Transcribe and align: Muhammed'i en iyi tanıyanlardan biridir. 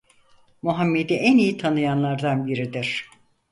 Muhammed'i 0.61 1.13
en 1.15 1.37
iyi 1.37 1.57
tanıyanlardan 1.57 2.47
biridir. 2.47 3.09